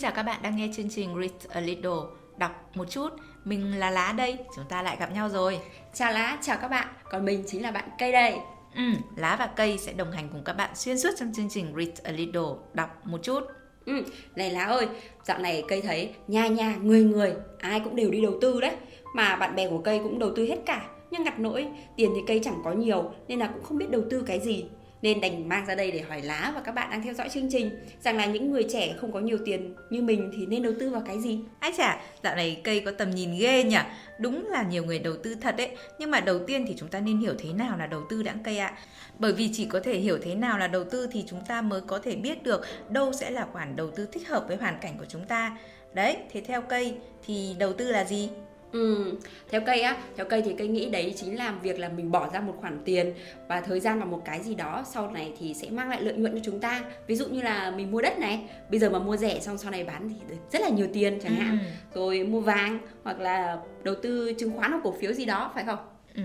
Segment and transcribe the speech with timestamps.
[0.00, 2.00] Chào các bạn đang nghe chương trình Read a Little,
[2.36, 3.08] đọc một chút.
[3.44, 5.60] Mình là Lá đây, chúng ta lại gặp nhau rồi.
[5.94, 8.38] Chào Lá, chào các bạn, còn mình chính là bạn Cây đây.
[8.76, 8.82] Ừ,
[9.16, 12.02] Lá và Cây sẽ đồng hành cùng các bạn xuyên suốt trong chương trình Read
[12.02, 12.42] a Little,
[12.72, 13.40] đọc một chút.
[13.86, 13.92] Ừ,
[14.36, 14.88] này Lá ơi,
[15.24, 18.76] dạo này Cây thấy nhà nhà, người người, ai cũng đều đi đầu tư đấy.
[19.14, 22.20] Mà bạn bè của Cây cũng đầu tư hết cả, nhưng ngặt nỗi tiền thì
[22.26, 24.64] Cây chẳng có nhiều nên là cũng không biết đầu tư cái gì
[25.02, 27.48] nên đành mang ra đây để hỏi lá và các bạn đang theo dõi chương
[27.50, 27.70] trình.
[28.02, 30.90] Rằng là những người trẻ không có nhiều tiền như mình thì nên đầu tư
[30.90, 31.40] vào cái gì?
[31.58, 33.78] Anh chả, dạo này cây có tầm nhìn ghê nhỉ?
[34.18, 37.00] Đúng là nhiều người đầu tư thật đấy Nhưng mà đầu tiên thì chúng ta
[37.00, 38.78] nên hiểu thế nào là đầu tư đã cây ạ.
[39.18, 41.80] Bởi vì chỉ có thể hiểu thế nào là đầu tư thì chúng ta mới
[41.80, 44.98] có thể biết được đâu sẽ là khoản đầu tư thích hợp với hoàn cảnh
[44.98, 45.56] của chúng ta.
[45.92, 46.94] Đấy, thế theo cây
[47.26, 48.28] thì đầu tư là gì?
[48.72, 49.12] Ừ,
[49.50, 52.28] theo cây á, theo cây thì cây nghĩ đấy chính là việc là mình bỏ
[52.32, 53.14] ra một khoản tiền
[53.48, 56.14] và thời gian vào một cái gì đó sau này thì sẽ mang lại lợi
[56.14, 56.84] nhuận cho chúng ta.
[57.06, 58.40] Ví dụ như là mình mua đất này,
[58.70, 61.18] bây giờ mà mua rẻ xong sau này bán thì được rất là nhiều tiền
[61.22, 61.58] chẳng hạn.
[61.94, 62.00] Ừ.
[62.00, 65.64] Rồi mua vàng hoặc là đầu tư chứng khoán hoặc cổ phiếu gì đó phải
[65.64, 65.78] không?
[66.14, 66.22] Ừ.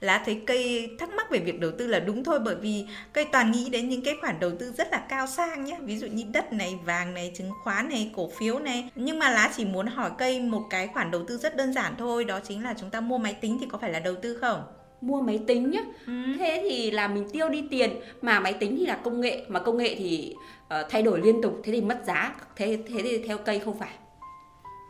[0.00, 3.24] Lá thấy cây thắc mắc về việc đầu tư là đúng thôi bởi vì cây
[3.32, 6.06] toàn nghĩ đến những cái khoản đầu tư rất là cao sang nhé ví dụ
[6.06, 8.90] như đất này vàng này chứng khoán này cổ phiếu này.
[8.94, 11.94] Nhưng mà lá chỉ muốn hỏi cây một cái khoản đầu tư rất đơn giản
[11.98, 14.38] thôi đó chính là chúng ta mua máy tính thì có phải là đầu tư
[14.40, 14.62] không?
[15.00, 15.80] Mua máy tính nhá.
[16.06, 16.12] Ừ.
[16.38, 17.90] thế thì là mình tiêu đi tiền
[18.22, 21.42] mà máy tính thì là công nghệ mà công nghệ thì uh, thay đổi liên
[21.42, 22.34] tục thế thì mất giá.
[22.56, 23.90] Thế thế thì theo cây không phải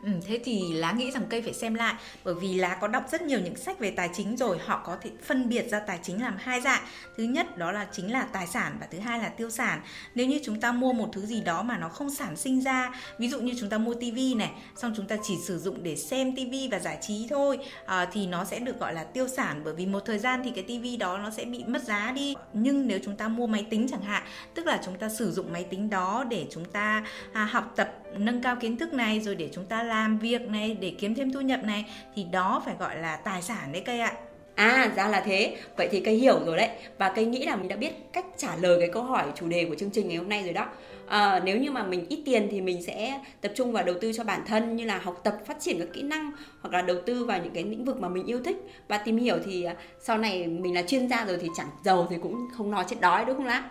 [0.03, 3.03] Ừ, thế thì lá nghĩ rằng cây phải xem lại bởi vì lá có đọc
[3.11, 5.99] rất nhiều những sách về tài chính rồi họ có thể phân biệt ra tài
[6.03, 6.83] chính làm hai dạng.
[7.17, 9.81] Thứ nhất đó là chính là tài sản và thứ hai là tiêu sản.
[10.15, 12.91] Nếu như chúng ta mua một thứ gì đó mà nó không sản sinh ra
[13.17, 15.95] ví dụ như chúng ta mua tivi này xong chúng ta chỉ sử dụng để
[15.95, 19.61] xem tivi và giải trí thôi à, thì nó sẽ được gọi là tiêu sản
[19.63, 22.35] bởi vì một thời gian thì cái tivi đó nó sẽ bị mất giá đi.
[22.53, 24.23] Nhưng nếu chúng ta mua máy tính chẳng hạn
[24.53, 27.91] tức là chúng ta sử dụng máy tính đó để chúng ta à, học tập
[28.17, 31.31] nâng cao kiến thức này rồi để chúng ta làm việc này để kiếm thêm
[31.31, 31.85] thu nhập này
[32.15, 34.13] thì đó phải gọi là tài sản đấy cây ạ.
[34.55, 36.69] À ra là thế, vậy thì cây hiểu rồi đấy.
[36.97, 39.65] Và cây nghĩ là mình đã biết cách trả lời cái câu hỏi chủ đề
[39.65, 40.67] của chương trình ngày hôm nay rồi đó.
[41.07, 44.13] À, Nếu như mà mình ít tiền thì mình sẽ tập trung vào đầu tư
[44.13, 46.97] cho bản thân Như là học tập, phát triển các kỹ năng Hoặc là đầu
[47.05, 48.57] tư vào những cái lĩnh vực mà mình yêu thích.
[48.87, 52.07] Và tìm hiểu thì ờ, sau này mình là chuyên gia rồi thì chẳng giàu
[52.09, 53.69] thì cũng không nói chết đói đúng không lá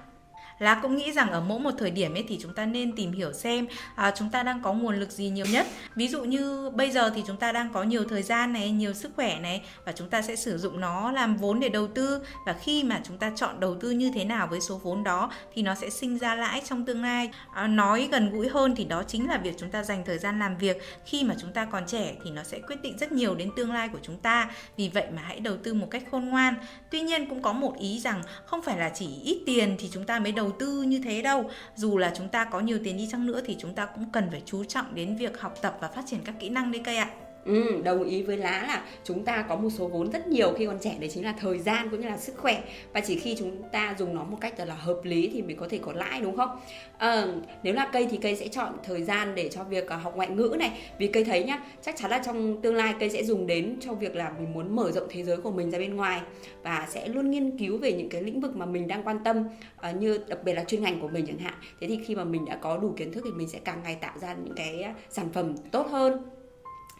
[0.58, 3.12] lá cũng nghĩ rằng ở mỗi một thời điểm ấy thì chúng ta nên tìm
[3.12, 5.66] hiểu xem à, chúng ta đang có nguồn lực gì nhiều nhất.
[5.94, 8.92] Ví dụ như bây giờ thì chúng ta đang có nhiều thời gian này nhiều
[8.92, 12.20] sức khỏe này và chúng ta sẽ sử dụng nó làm vốn để đầu tư.
[12.46, 15.30] Và khi mà chúng ta chọn đầu tư như thế nào với số vốn đó
[15.54, 17.30] thì nó sẽ sinh ra lãi trong tương lai.
[17.54, 20.38] À, nói gần gũi hơn thì đó chính là việc chúng ta dành thời gian
[20.38, 20.82] làm việc.
[21.04, 23.72] Khi mà chúng ta còn trẻ thì nó sẽ quyết định rất nhiều đến tương
[23.72, 24.50] lai của chúng ta.
[24.76, 26.54] Vì vậy mà hãy đầu tư một cách khôn ngoan.
[26.90, 30.04] Tuy nhiên cũng có một ý rằng không phải là chỉ ít tiền thì chúng
[30.04, 31.50] ta mới đầu đầu tư như thế đâu.
[31.76, 34.30] Dù là chúng ta có nhiều tiền đi chăng nữa thì chúng ta cũng cần
[34.30, 36.96] phải chú trọng đến việc học tập và phát triển các kỹ năng đấy, cây
[36.96, 37.10] ạ.
[37.44, 40.66] Ừ, đồng ý với lá là chúng ta có một số vốn rất nhiều khi
[40.66, 42.62] còn trẻ đấy chính là thời gian cũng như là sức khỏe.
[42.92, 45.68] Và chỉ khi chúng ta dùng nó một cách là hợp lý thì mình có
[45.68, 46.60] thể có lãi đúng không?
[46.98, 47.26] À,
[47.62, 50.28] nếu là cây thì cây sẽ chọn thời gian để cho việc à, học ngoại
[50.28, 50.78] ngữ này.
[50.98, 53.94] Vì cây thấy nhá chắc chắn là trong tương lai cây sẽ dùng đến cho
[53.94, 56.20] việc là mình muốn mở rộng thế giới của mình ra bên ngoài
[56.62, 59.44] và sẽ luôn nghiên cứu về những cái lĩnh vực mà mình đang quan tâm
[59.76, 61.54] ờ, như đặc biệt là chuyên ngành của mình chẳng hạn.
[61.80, 63.94] Thế thì khi mà mình đã có đủ kiến thức thì mình sẽ càng ngày
[64.00, 66.37] tạo ra những cái à, sản phẩm tốt hơn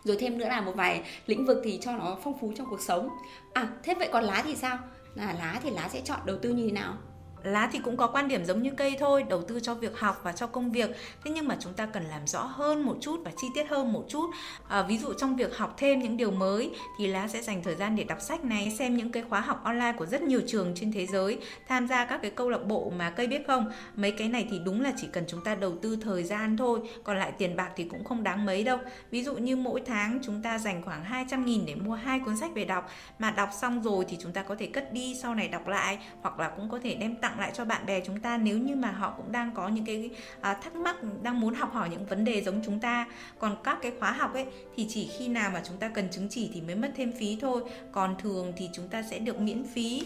[0.05, 2.81] rồi thêm nữa là một vài lĩnh vực thì cho nó phong phú trong cuộc
[2.81, 3.09] sống.
[3.53, 4.79] À thế vậy còn lá thì sao?
[5.15, 6.95] Là lá thì lá sẽ chọn đầu tư như thế nào?
[7.43, 10.21] Lá thì cũng có quan điểm giống như cây thôi đầu tư cho việc học
[10.22, 10.91] và cho công việc.
[11.25, 13.93] Thế nhưng mà chúng ta cần làm rõ hơn một chút và chi tiết hơn
[13.93, 14.31] một chút.
[14.69, 17.75] À, ví dụ trong việc học thêm những điều mới thì lá sẽ dành thời
[17.75, 20.72] gian để đọc sách này xem những cái khóa học online của rất nhiều trường
[20.75, 21.38] trên thế giới
[21.69, 23.70] tham gia các cái câu lạc bộ mà cây biết không.
[23.97, 26.81] Mấy cái này thì đúng là chỉ cần chúng ta đầu tư thời gian thôi
[27.05, 28.79] còn lại tiền bạc thì cũng không đáng mấy đâu.
[29.11, 32.37] Ví dụ như mỗi tháng chúng ta dành khoảng 200 nghìn để mua hai cuốn
[32.37, 35.34] sách về đọc mà đọc xong rồi thì chúng ta có thể cất đi sau
[35.34, 38.21] này đọc lại hoặc là cũng có thể đem tặng lại cho bạn bè chúng
[38.21, 40.11] ta nếu như mà họ cũng đang có những cái
[40.41, 43.07] à, thắc mắc, đang muốn học hỏi những vấn đề giống chúng ta.
[43.39, 44.47] Còn các cái khóa học ấy,
[44.77, 47.39] thì chỉ khi nào mà chúng ta cần chứng chỉ thì mới mất thêm phí
[47.41, 47.63] thôi.
[47.93, 50.03] Còn thường thì chúng ta sẽ được miễn phí.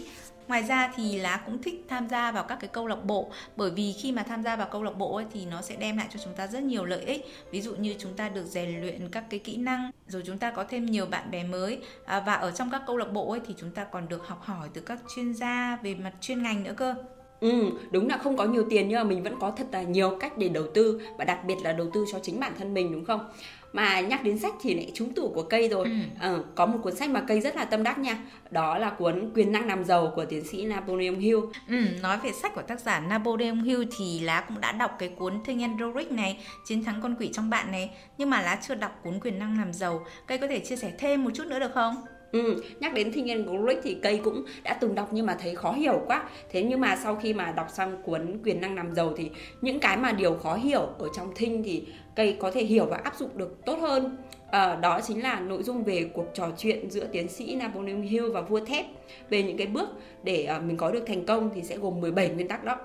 [0.47, 3.71] Ngoài ra thì lá cũng thích tham gia vào các cái câu lạc bộ bởi
[3.71, 6.07] vì khi mà tham gia vào câu lạc bộ ấy, thì nó sẽ đem lại
[6.13, 7.25] cho chúng ta rất nhiều lợi ích.
[7.51, 10.51] Ví dụ như chúng ta được rèn luyện các cái kỹ năng, rồi chúng ta
[10.51, 13.41] có thêm nhiều bạn bè mới à, và ở trong các câu lạc bộ ấy
[13.47, 16.63] thì chúng ta còn được học hỏi từ các chuyên gia về mặt chuyên ngành
[16.63, 16.95] nữa cơ.
[17.43, 20.17] Ừ, đúng là không có nhiều tiền nhưng mà mình vẫn có thật là nhiều
[20.19, 22.91] cách để đầu tư và đặc biệt là đầu tư cho chính bản thân mình
[22.91, 23.29] đúng không?
[23.73, 25.85] Mà nhắc đến sách thì lại trúng tủ của cây rồi.
[25.85, 25.91] Ừ.
[26.19, 28.17] À, có một cuốn sách mà cây rất là tâm đắc nha.
[28.51, 31.37] Đó là cuốn Quyền năng làm giàu của tiến sĩ Napoleon Hill.
[31.69, 35.09] Ừ, nói về sách của tác giả Napoleon Hill thì lá cũng đã đọc cái
[35.09, 38.41] cuốn Think and Grow Rich này, Chiến thắng con quỷ trong bạn này, nhưng mà
[38.41, 40.05] lá chưa đọc cuốn Quyền năng làm giàu.
[40.27, 41.95] Cây có thể chia sẻ thêm một chút nữa được không?
[42.33, 45.37] Ừ, nhắc đến Think and Grow Rich thì cây cũng đã từng đọc nhưng mà
[45.39, 46.23] thấy khó hiểu quá.
[46.51, 49.29] Thế nhưng mà sau khi mà đọc xong cuốn Quyền năng làm giàu thì
[49.61, 51.83] những cái mà điều khó hiểu ở trong Think thì
[52.15, 54.17] cây có thể hiểu và áp dụng được tốt hơn.
[54.51, 58.31] À, đó chính là nội dung về cuộc trò chuyện giữa tiến sĩ Napoleon Hill
[58.31, 58.85] và vua thép
[59.29, 59.89] về những cái bước
[60.23, 62.77] để ờ, mình có được thành công thì sẽ gồm 17 nguyên tắc đó.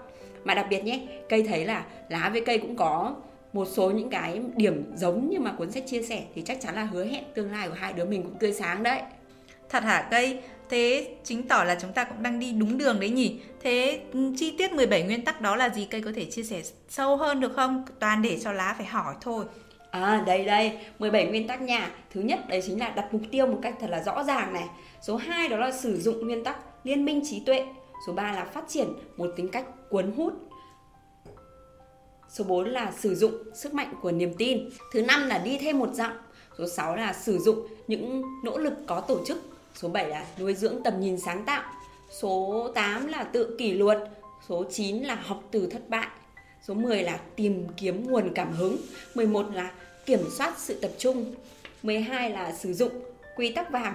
[0.45, 3.15] Mà đặc biệt nhé, cây thấy là lá với cây cũng có
[3.53, 6.75] một số những cái điểm giống như mà cuốn sách chia sẻ thì chắc chắn
[6.75, 9.01] là hứa hẹn tương lai của hai đứa mình cũng tươi sáng đấy.
[9.69, 10.41] Thật hả cây?
[10.69, 13.41] Thế chứng tỏ là chúng ta cũng đang đi đúng đường đấy nhỉ?
[13.63, 16.63] Thế ừ, chi tiết 17 nguyên tắc đó là gì cây có thể chia sẻ
[16.89, 17.85] sâu hơn được không?
[17.99, 19.45] Toàn để cho lá phải hỏi thôi.
[19.91, 21.91] À đây đây, 17 nguyên tắc nha.
[22.15, 24.69] Thứ nhất đấy chính là đặt mục tiêu một cách thật là rõ ràng này.
[25.03, 27.67] Số 2 đó là sử dụng nguyên tắc liên minh trí tuệ.
[28.07, 30.33] Số 3 là phát triển một tính cách cuốn hút.
[32.29, 34.69] Số 4 là sử dụng sức mạnh của niềm tin.
[34.93, 36.13] Thứ năm là đi thêm một dặm.
[36.59, 39.39] Số 6 là sử dụng những nỗ lực có tổ chức
[39.83, 41.63] Số 7 là nuôi dưỡng tầm nhìn sáng tạo.
[42.11, 43.99] Số 8 là tự kỷ luật.
[44.49, 46.09] Số 9 là học từ thất bại.
[46.63, 48.77] Số 10 là tìm kiếm nguồn cảm hứng.
[49.15, 49.71] 11 là
[50.07, 51.35] kiểm soát sự tập trung.
[51.83, 52.93] 12 là sử dụng
[53.37, 53.95] quy tắc vàng.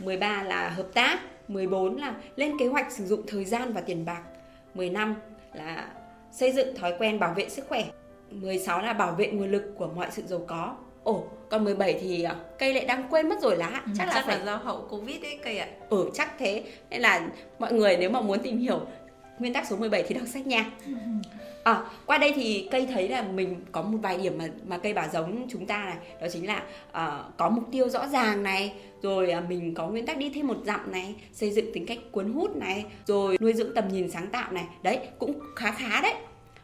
[0.00, 1.20] 13 là hợp tác.
[1.48, 4.22] 14 là lên kế hoạch sử dụng thời gian và tiền bạc.
[4.74, 5.14] 15
[5.54, 5.88] là
[6.32, 7.84] xây dựng thói quen bảo vệ sức khỏe.
[8.30, 10.76] 16 là bảo vệ nguồn lực của mọi sự giàu có.
[11.04, 13.82] Ồ, còn 17 thì à, cây lại đang quên mất rồi lá.
[13.86, 15.68] Ừ, chắc, chắc là phải là do hậu Covid ấy cây ạ.
[15.88, 16.64] Ừ, chắc thế.
[16.90, 17.28] Nên là
[17.58, 18.80] mọi người nếu mà muốn tìm hiểu
[19.38, 20.70] nguyên tắc số 17 thì đọc sách nha.
[21.64, 24.92] À, qua đây thì cây thấy là mình có một vài điểm mà mà cây
[24.92, 28.72] bảo giống chúng ta này, đó chính là uh, có mục tiêu rõ ràng này,
[29.02, 31.98] rồi uh, mình có nguyên tắc đi thêm một dặm này, xây dựng tính cách
[32.12, 36.00] cuốn hút này, rồi nuôi dưỡng tầm nhìn sáng tạo này, đấy cũng khá khá
[36.02, 36.14] đấy.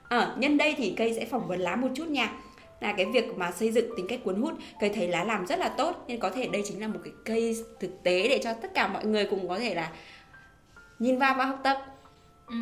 [0.09, 2.33] À, nhân đây thì cây sẽ phỏng vấn lá một chút nha
[2.81, 5.59] là cái việc mà xây dựng tính cách cuốn hút cây thấy lá làm rất
[5.59, 6.05] là tốt.
[6.09, 8.89] Nên có thể đây chính là một cái cây thực tế để cho tất cả
[8.89, 9.93] mọi người cùng có thể là
[10.99, 11.98] nhìn vào và học tập.
[12.49, 12.57] Ừ,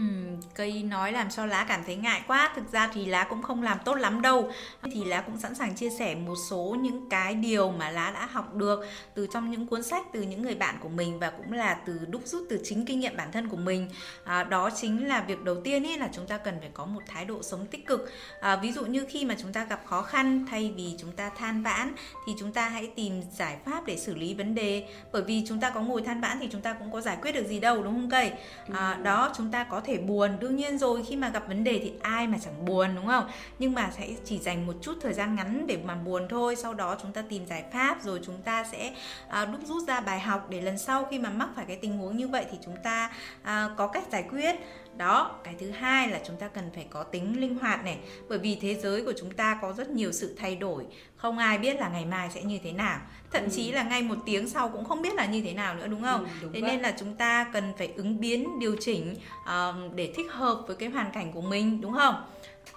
[0.55, 2.53] cây nói làm cho lá cảm thấy ngại quá.
[2.57, 4.51] Thực ra thì lá cũng không làm tốt lắm đâu.
[4.83, 8.27] Thì lá cũng sẵn sàng chia sẻ một số những cái điều mà lá đã
[8.27, 11.53] học được từ trong những cuốn sách từ những người bạn của mình và cũng
[11.53, 13.91] là từ đúc rút từ chính kinh nghiệm bản thân của mình.
[14.25, 17.03] À, đó chính là việc đầu tiên ấy là chúng ta cần phải có một
[17.07, 18.11] thái độ sống tích cực.
[18.41, 21.31] À, ví dụ như khi mà chúng ta gặp khó khăn thay vì chúng ta
[21.31, 21.95] than vãn
[22.27, 24.89] thì chúng ta hãy tìm giải pháp để xử lý vấn đề.
[25.13, 27.33] Bởi vì chúng ta có ngồi than vãn thì chúng ta cũng có giải quyết
[27.33, 28.33] được gì đâu đúng không cây?
[28.73, 30.37] À, đó chúng ta có có thể buồn.
[30.41, 33.29] Đương nhiên rồi khi mà gặp vấn đề thì ai mà chẳng buồn đúng không?
[33.59, 36.57] Nhưng mà sẽ chỉ dành một chút thời gian ngắn để mà buồn thôi.
[36.57, 38.95] Sau đó chúng ta tìm giải pháp rồi chúng ta sẽ
[39.29, 41.99] à, đúc rút ra bài học để lần sau khi mà mắc phải cái tình
[41.99, 43.11] huống như vậy thì chúng ta
[43.43, 44.57] à, có cách giải quyết.
[44.97, 47.99] Đó cái thứ hai là chúng ta cần phải có tính linh hoạt này.
[48.29, 50.85] Bởi vì thế giới của chúng ta có rất nhiều sự thay đổi
[51.17, 52.99] không ai biết là ngày mai sẽ như thế nào
[53.33, 53.49] thậm ừ.
[53.53, 56.03] chí là ngay một tiếng sau cũng không biết là như thế nào nữa đúng
[56.03, 56.71] không ừ, đúng thế vậy.
[56.71, 60.77] nên là chúng ta cần phải ứng biến điều chỉnh uh, để thích hợp với
[60.77, 62.15] cái hoàn cảnh của mình đúng không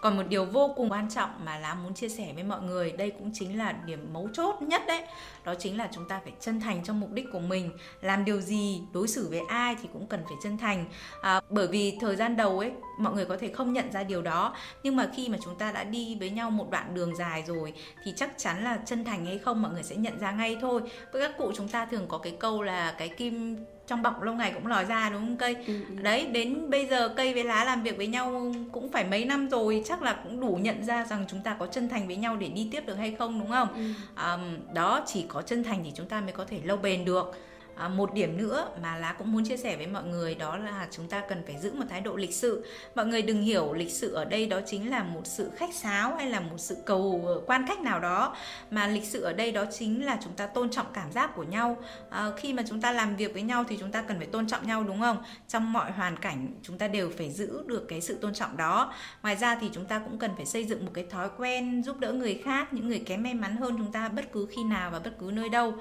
[0.01, 2.91] còn một điều vô cùng quan trọng mà lá muốn chia sẻ với mọi người
[2.91, 5.03] đây cũng chính là điểm mấu chốt nhất đấy.
[5.45, 7.71] Đó chính là chúng ta phải chân thành trong mục đích của mình.
[8.01, 10.85] Làm điều gì đối xử với ai thì cũng cần phải chân thành.
[11.21, 14.21] À, bởi vì thời gian đầu ấy mọi người có thể không nhận ra điều
[14.21, 14.55] đó.
[14.83, 17.73] Nhưng mà khi mà chúng ta đã đi với nhau một đoạn đường dài rồi
[18.03, 20.81] thì chắc chắn là chân thành hay không mọi người sẽ nhận ra ngay thôi.
[21.11, 23.57] Với các cụ chúng ta thường có cái câu là cái kim
[23.89, 25.95] trong bọc lâu ngày cũng lòi ra đúng không cây ừ, ừ.
[26.01, 29.49] đấy đến bây giờ cây với lá làm việc với nhau cũng phải mấy năm
[29.49, 32.37] rồi chắc là cũng đủ nhận ra rằng chúng ta có chân thành với nhau
[32.37, 33.81] để đi tiếp được hay không đúng không ừ.
[34.15, 34.37] à,
[34.73, 37.35] đó chỉ có chân thành thì chúng ta mới có thể lâu bền được
[37.79, 40.87] à, một điểm nữa mà lá cũng muốn chia sẻ với mọi người đó là
[40.91, 42.65] chúng ta cần phải giữ một thái độ lịch sự.
[42.95, 46.15] Mọi người đừng hiểu lịch sự ở đây đó chính là một sự khách sáo
[46.15, 48.35] hay là một sự cầu quan khách nào đó
[48.71, 51.43] mà lịch sự ở đây đó chính là chúng ta tôn trọng cảm giác của
[51.43, 51.77] nhau.
[52.09, 54.47] À, khi mà chúng ta làm việc với nhau thì chúng ta cần phải tôn
[54.47, 55.23] trọng nhau đúng không?
[55.47, 58.93] Trong mọi hoàn cảnh chúng ta đều phải giữ được cái sự tôn trọng đó.
[59.23, 61.99] Ngoài ra thì chúng ta cũng cần phải xây dựng một cái thói quen giúp
[61.99, 64.91] đỡ người khác những người kém may mắn hơn chúng ta bất cứ khi nào
[64.91, 65.73] và bất cứ nơi đâu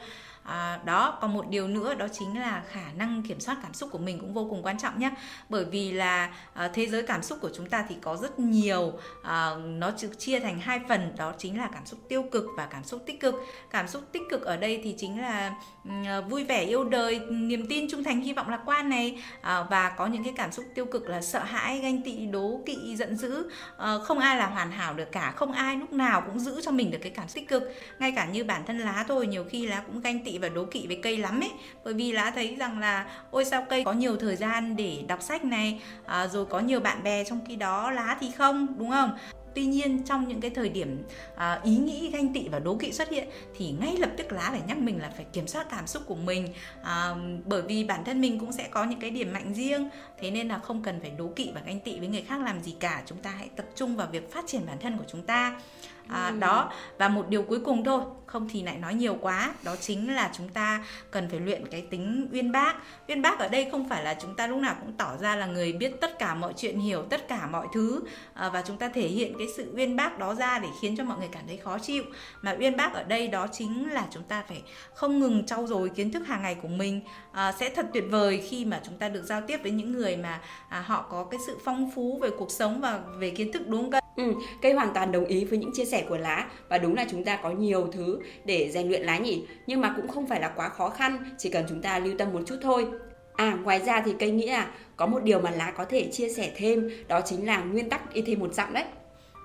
[0.48, 3.88] à, đó còn một điều nữa đó chính là khả năng kiểm soát cảm xúc
[3.92, 5.10] của mình cũng vô cùng quan trọng nhé.
[5.48, 8.92] Bởi vì là à, thế giới cảm xúc của chúng ta thì có rất nhiều
[9.22, 12.84] à, nó chia thành hai phần đó chính là cảm xúc tiêu cực và cảm
[12.84, 13.34] xúc tích cực.
[13.70, 17.20] Cảm xúc tích cực ở đây thì chính là ừ, à, vui vẻ yêu đời
[17.30, 19.22] niềm tin trung thành hy vọng lạc quan này.
[19.40, 22.60] À, và có những cái cảm xúc tiêu cực là sợ hãi ganh tị đố
[22.66, 23.50] kỵ giận dữ.
[23.78, 26.70] À, không ai là hoàn hảo được cả không ai lúc nào cũng giữ cho
[26.70, 27.62] mình được cái cảm xúc tích cực.
[27.98, 30.64] Ngay cả như bản thân lá thôi nhiều khi lá cũng ganh tị và đố
[30.64, 31.50] kỵ với cây lắm ấy.
[31.84, 35.22] Bởi vì lá thấy rằng là ôi sao cây có nhiều thời gian để đọc
[35.22, 38.66] sách này à, rồi có nhiều bạn bè trong khi đó lá thì không?
[38.78, 39.18] Đúng không?
[39.54, 41.02] Tuy nhiên trong những cái thời điểm
[41.36, 44.48] à, ý nghĩ ganh tị và đố kỵ xuất hiện thì ngay lập tức lá
[44.50, 46.48] phải nhắc mình là phải kiểm soát cảm xúc của mình.
[46.82, 47.14] À,
[47.44, 49.88] bởi vì bản thân mình cũng sẽ có những cái điểm mạnh riêng
[50.20, 52.60] thế nên là không cần phải đố kỵ và ganh tị với người khác làm
[52.60, 53.02] gì cả.
[53.06, 55.60] Chúng ta hãy tập trung vào việc phát triển bản thân của chúng ta
[56.08, 56.38] à, ừ.
[56.38, 56.72] đó.
[56.98, 59.54] Và một điều cuối cùng thôi không thì lại nói nhiều quá.
[59.62, 62.76] Đó chính là chúng ta cần phải luyện cái tính uyên bác.
[63.08, 65.46] Uyên bác ở đây không phải là chúng ta lúc nào cũng tỏ ra là
[65.46, 68.00] người biết tất cả mọi chuyện hiểu tất cả mọi thứ
[68.34, 71.04] à, và chúng ta thể hiện cái sự uyên bác đó ra để khiến cho
[71.04, 72.04] mọi người cảm thấy khó chịu.
[72.42, 74.62] Mà uyên bác ở đây đó chính là chúng ta phải
[74.94, 77.00] không ngừng trau dồi kiến thức hàng ngày của mình.
[77.32, 80.16] À, sẽ thật tuyệt vời khi mà chúng ta được giao tiếp với những người
[80.16, 83.68] mà à, họ có cái sự phong phú về cuộc sống và về kiến thức
[83.68, 86.50] đúng không Ừ, cây hoàn toàn đồng ý với những chia sẻ của lá.
[86.68, 89.46] Và đúng là chúng ta có nhiều thứ để rèn luyện lá nhỉ.
[89.66, 92.32] Nhưng mà cũng không phải là quá khó khăn chỉ cần chúng ta lưu tâm
[92.32, 92.86] một chút thôi.
[93.34, 96.28] À ngoài ra thì cây nghĩ là có một điều mà lá có thể chia
[96.28, 98.84] sẻ thêm đó chính là nguyên tắc đi thêm một dặm đấy.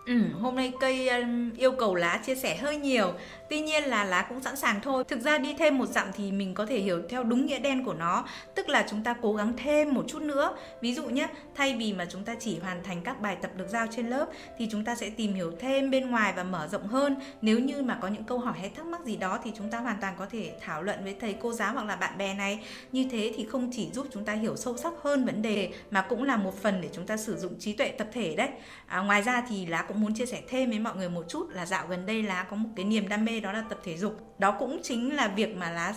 [0.05, 3.13] Ừ, hôm nay cây um, yêu cầu lá chia sẻ hơi nhiều.
[3.49, 5.03] Tuy nhiên là lá cũng sẵn sàng thôi.
[5.07, 7.85] Thực ra đi thêm một dặm thì mình có thể hiểu theo đúng nghĩa đen
[7.85, 8.25] của nó.
[8.55, 10.57] Tức là chúng ta cố gắng thêm một chút nữa.
[10.81, 13.67] Ví dụ nhé, thay vì mà chúng ta chỉ hoàn thành các bài tập được
[13.69, 14.25] giao trên lớp
[14.57, 17.15] Thì chúng ta sẽ tìm hiểu thêm bên ngoài và mở rộng hơn.
[17.41, 19.79] Nếu như mà có những câu hỏi hay thắc mắc gì đó Thì chúng ta
[19.79, 22.59] hoàn toàn có thể thảo luận với thầy cô giáo hoặc là bạn bè này.
[22.91, 26.01] Như thế thì không chỉ giúp chúng ta hiểu sâu sắc hơn vấn đề Mà
[26.01, 28.49] cũng là một phần để chúng ta sử dụng trí tuệ tập thể đấy.
[28.87, 31.49] À, Ngoài ra thì lá cũng muốn chia sẻ thêm với mọi người một chút
[31.49, 33.97] là dạo gần đây lá có một cái niềm đam mê đó là tập thể
[33.97, 34.35] dục.
[34.39, 35.93] Đó cũng chính là việc mà lá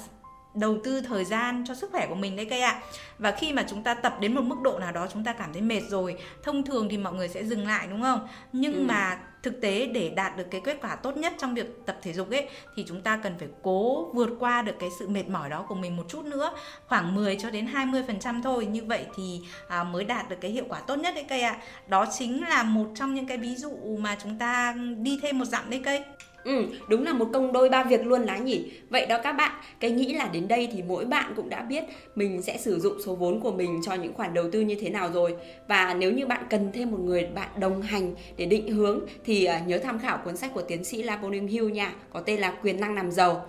[0.57, 2.83] đầu tư thời gian cho sức khỏe của mình đấy cây ạ.
[3.19, 5.53] Và khi mà chúng ta tập đến một mức độ nào đó chúng ta cảm
[5.53, 8.29] thấy mệt rồi thông thường thì mọi người sẽ dừng lại đúng không?
[8.53, 8.85] Nhưng ừ.
[8.89, 12.13] mà thực tế để đạt được cái kết quả tốt nhất trong việc tập thể
[12.13, 15.51] dục ấy thì chúng ta cần phải cố vượt qua được cái sự mệt mỏi
[15.51, 16.53] đó của mình một chút nữa
[16.87, 18.67] khoảng 10 cho đến 20 phần trăm thôi.
[18.67, 21.57] Như vậy thì à, mới đạt được cái hiệu quả tốt nhất đấy cây ạ.
[21.89, 25.45] Đó chính là một trong những cái ví dụ mà chúng ta đi thêm một
[25.45, 26.05] dặm đấy cây
[26.47, 28.73] Ừ, đúng là một công đôi ba việc luôn lá nhỉ.
[28.88, 31.85] Vậy đó các bạn, cái nghĩ là đến đây thì mỗi bạn cũng đã biết
[32.15, 34.91] mình sẽ sử dụng số vốn của mình cho những khoản đầu tư như thế
[34.91, 35.37] nào rồi.
[35.69, 39.45] Và nếu như bạn cần thêm một người bạn đồng hành để định hướng thì
[39.45, 42.50] à, nhớ tham khảo cuốn sách của tiến sĩ Napoleon Hill nha, có tên là
[42.62, 43.47] Quyền năng làm giàu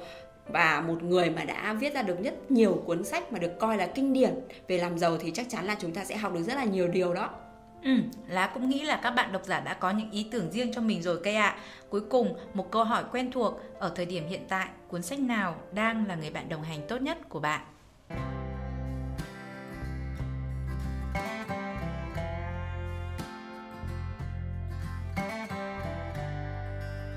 [0.48, 3.78] và một người mà đã viết ra được rất nhiều cuốn sách mà được coi
[3.78, 4.34] là kinh điển
[4.68, 6.88] về làm giàu thì chắc chắn là chúng ta sẽ học được rất là nhiều
[6.88, 7.30] điều đó.
[7.84, 7.92] Ừ,
[8.28, 10.82] Lá cũng nghĩ là các bạn độc giả đã có những ý tưởng riêng cho
[10.82, 11.50] mình rồi cây ạ.
[11.50, 11.58] À.
[11.90, 15.56] Cuối cùng, một câu hỏi quen thuộc ở thời điểm hiện tại, cuốn sách nào
[15.72, 17.62] đang là người bạn đồng hành tốt nhất của bạn?